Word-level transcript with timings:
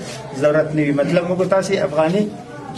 ضرورت 0.45 0.75
نه 0.77 0.81
وي 0.85 0.91
مطلب 1.02 1.23
موږ 1.33 1.47
تاسو 1.55 1.77
افغاني 1.89 2.23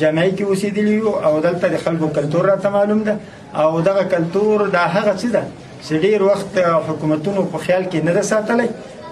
جامعي 0.02 0.32
کې 0.40 0.50
اوسېدلی 0.50 0.98
او 1.30 1.34
دلته 1.46 1.68
د 1.76 1.86
خلکو 1.86 2.08
کلتور 2.18 2.46
راته 2.54 2.70
معلوم 2.78 3.04
ده 3.04 3.18
او 3.66 3.70
دغه 3.92 4.04
کلتور 4.16 4.66
دا 4.80 4.86
هغه 4.98 5.14
څه 5.22 5.30
ده 5.34 5.44
چې 5.86 5.94
ډیر 6.08 6.24
وخت 6.32 6.60
حکومتونو 6.92 7.46
په 7.56 7.66
خیال 7.70 7.84
کې 7.84 8.04
نه 8.04 8.14
ده 8.14 8.22
ساتلی 8.34 8.68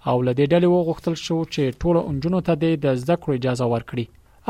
او 0.09 0.17
لدې 0.27 0.45
ډلې 0.51 0.67
وغوښتل 0.71 1.15
شو 1.25 1.37
چې 1.53 1.73
ټولو 1.83 1.99
انجونو 2.09 2.39
ته 2.47 2.53
د 2.63 2.87
زده 3.03 3.15
کړو 3.23 3.35
اجازه 3.39 3.65
ورکړي 3.73 4.05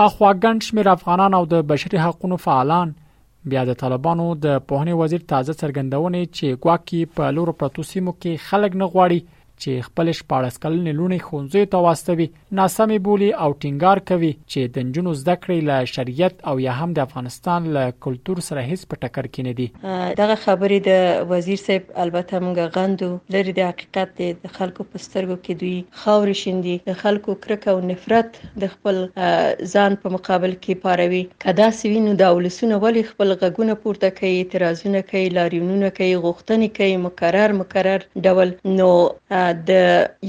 اخوا 0.06 0.30
ګڼ 0.44 0.56
شمېر 0.68 0.88
افغانان 0.98 1.32
او 1.40 1.44
د 1.54 1.66
بشري 1.72 2.00
حقوقو 2.06 2.40
فعالان 2.46 2.90
بیا 3.54 3.62
د 3.70 3.78
طالبانو 3.82 4.26
د 4.46 4.48
پهنې 4.72 4.94
وزیر 5.02 5.22
تازه 5.34 5.54
څرګندونه 5.62 6.22
چې 6.38 6.58
ګواکې 6.64 7.16
په 7.18 7.32
لورو 7.38 7.56
پروتو 7.62 7.84
سیمو 7.94 8.12
کې 8.22 8.44
خلک 8.50 8.78
نه 8.82 8.86
غواړي 8.96 9.20
چې 9.64 9.86
خپل 9.90 10.12
شپږ 10.18 10.58
کلنې 10.64 10.94
لونې 11.00 11.26
خونځې 11.28 11.70
ته 11.74 11.86
واستوي 11.86 12.28
ناسمې 12.60 13.04
بولی 13.08 13.30
او 13.46 13.48
ټینګار 13.64 14.02
کوي 14.10 14.30
چې 14.52 14.74
د 14.78 14.88
جنونو 14.98 15.14
زده 15.22 15.36
کړې 15.40 15.70
له 15.70 15.78
شریعت 15.94 16.36
او 16.52 16.54
یا 16.66 16.74
هم 16.82 16.94
د 17.00 17.06
افغانستان 17.08 17.70
له 17.78 17.84
کلچر 18.06 18.42
سره 18.50 18.66
هیڅ 18.72 18.86
په 18.94 19.02
ټکر 19.06 19.30
کې 19.32 19.48
نه 19.48 19.54
دي 19.60 20.16
دغه 20.22 20.36
خبرې 20.44 20.86
د 20.90 21.34
وزیر 21.34 21.62
صاحب 21.62 21.90
البته 22.06 22.42
موږ 22.46 22.80
غندو 22.80 23.10
لري 23.38 23.56
د 23.60 23.72
حقیقت 23.72 24.12
د 24.22 24.54
خلکو 24.60 24.88
پسترګو 24.92 25.40
کې 25.48 25.62
دوی 25.64 25.76
خاور 26.04 26.34
شیندي 26.44 26.78
د 26.92 27.00
خلکو 27.04 27.38
کرکه 27.48 27.76
او 27.76 27.80
نفرت 27.94 28.40
د 28.66 28.72
خپل 28.76 29.02
ځان 29.06 29.98
په 30.06 30.16
مقابل 30.18 30.56
کې 30.60 30.84
پاروي 30.86 31.24
کدا 31.48 31.70
سوینو 31.82 32.16
د 32.24 32.32
اولسونه 32.36 32.82
ولې 32.86 33.12
خپل 33.16 33.36
غږونه 33.42 33.82
پورته 33.86 34.14
کوي 34.22 34.34
اعتراضونه 34.42 35.04
کوي 35.12 35.34
لاریونونه 35.40 35.92
کوي 36.02 36.14
غوښتنې 36.16 36.80
کوي 36.80 37.04
مکرر 37.08 37.58
مکرر 37.64 38.08
ډول 38.30 38.56
نو 38.82 38.90
د 39.70 39.72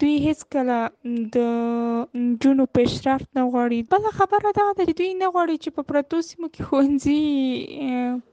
دوی 0.00 0.16
هیڅ 0.26 0.40
کله 0.54 0.78
د 1.34 1.36
نجونو 2.26 2.64
پیشرفت 2.78 3.26
نه 3.36 3.42
غواړي 3.52 3.78
بل 3.94 4.02
خبره 4.20 4.48
دا 4.60 4.66
ده 4.76 4.84
چې 4.88 4.94
دوی 5.00 5.12
نه 5.22 5.28
غواړي 5.34 5.56
چې 5.62 5.70
په 5.76 5.82
پرتو 5.92 6.16
سیمو 6.30 6.46
کې 6.54 6.62
ښوونځي 6.66 7.20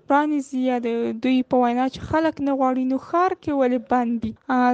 پرانیزي 0.09 0.59
یا 0.67 0.77
د 0.83 1.01
دوی 1.23 1.35
په 1.53 1.63
وینا 1.65 1.83
چې 1.95 2.06
خلک 2.11 2.38
نه 2.45 2.53
غواړي 2.59 2.85
نو 2.94 2.97
ښار 3.07 3.33
کې 3.41 3.57
ولې 3.57 3.79
بند 3.94 4.15
دي 4.23 4.31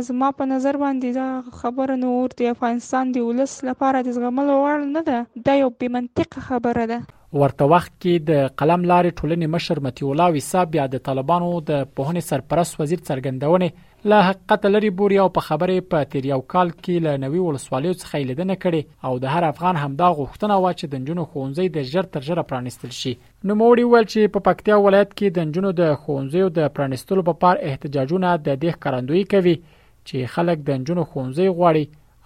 زما 0.10 0.30
په 0.42 0.48
نظر 0.52 0.80
باندې 0.84 1.20
دا 1.20 1.58
خبره 1.64 1.98
نو 2.04 2.12
ور 2.20 2.36
د 2.42 2.52
افغانستان 2.52 3.12
د 3.18 3.26
ولس 3.30 3.56
لپاره 3.70 4.04
د 4.08 4.16
زغمل 4.20 4.52
وړ 4.54 4.88
نه 4.96 5.04
ده 5.10 5.20
دا 5.50 5.58
یو 5.64 5.70
بې 5.80 5.96
منطقه 5.98 6.46
خبره 6.50 6.86
ده 6.94 7.00
ورته 7.42 7.66
وخت 7.74 7.92
کې 8.02 8.26
د 8.30 8.48
قلم 8.60 8.88
لارې 8.92 9.18
ټولنې 9.20 9.54
مشر 9.56 9.84
متي 9.88 10.08
الله 10.12 10.34
وساب 10.40 10.74
بیا 10.78 10.88
د 10.94 11.04
طالبانو 11.10 11.52
د 11.72 11.84
پهونه 11.98 12.26
سرپرست 12.32 12.80
وزیر 12.82 13.02
څرګندونه 13.10 13.70
له 14.12 14.18
حقیقت 14.26 14.66
لري 14.74 14.90
بوري 14.98 15.18
او 15.22 15.30
په 15.36 15.42
خبرې 15.46 15.78
په 15.92 16.08
تیر 16.10 16.26
یو 16.32 16.40
کال 16.54 16.72
کې 16.84 17.06
له 17.06 17.14
نوي 17.24 17.40
ولسوالیو 17.44 17.94
څخه 18.02 18.28
لیدنه 18.30 18.56
کړې 18.64 18.82
او 19.08 19.14
د 19.24 19.34
هر 19.36 19.44
افغان 19.48 19.80
همدا 19.84 20.10
غوښتنه 20.20 20.56
وا 20.64 20.72
چې 20.80 20.86
د 20.92 20.96
جنونو 21.08 21.24
خونځي 21.32 21.66
د 21.78 21.88
ژر 21.92 22.10
تر 22.18 22.28
ژره 22.28 22.44
پرانستل 22.52 22.92
شي 23.00 23.14
نو 23.48 23.58
موري 23.62 23.86
ویل 23.88 24.08
چې 24.14 24.34
په 24.36 24.46
پکتیا 24.50 24.78
ولایت 24.86 25.12
کې 25.14 25.38
د 25.38 25.52
جنونو 25.56 25.72
د 25.82 25.98
خونځي 26.04 26.42
او 26.48 26.52
د 26.60 26.70
پرانستلو 26.76 27.26
په 27.30 27.40
پار 27.46 27.64
احتجاجونه 27.70 28.36
د 28.48 28.48
دې 28.48 28.78
ښکارندوی 28.78 29.24
کوي 29.34 29.56
چې 30.08 30.34
خلک 30.36 30.64
د 30.64 30.70
جنونو 30.88 31.10
خونځي 31.14 31.48
غواړي 31.58 31.84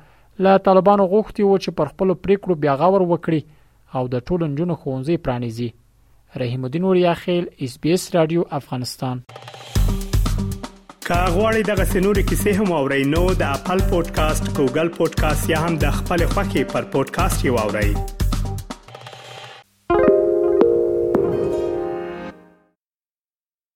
له 0.47 0.57
طالبانو 0.67 1.05
غوښتي 1.13 1.43
و 1.45 1.57
چې 1.63 1.69
پر 1.79 1.87
خپل 1.93 2.13
پریکړو 2.25 2.55
بیا 2.65 2.75
غور 2.81 3.01
وکړي 3.11 3.41
او 3.99 4.03
د 4.13 4.25
ټولو 4.29 4.43
نجونو 4.51 4.73
ښوونځي 4.81 5.15
پرانیزي 5.27 5.69
رحیم 6.43 6.63
الدین 6.67 6.83
اوریا 6.89 7.13
خیل 7.23 7.43
اس 7.67 7.73
بي 7.85 7.93
اس 7.97 8.03
رادیو 8.15 8.43
افغانستان 8.59 9.23
کاغوري 11.09 11.63
دغه 11.71 11.85
سنوري 11.95 12.23
کیسې 12.29 12.61
هم 12.61 12.75
او 12.79 12.83
رینو 12.93 13.25
د 13.41 13.57
خپل 13.63 13.83
پودکاسټ 13.89 14.43
ګوګل 14.61 14.89
پودکاسټ 15.01 15.49
یا 15.55 15.59
هم 15.65 15.81
د 15.87 15.99
خپل 15.99 16.25
خاكي 16.37 16.63
پر 16.75 16.89
پودکاسټ 16.95 17.39
یووړئ 17.51 18.17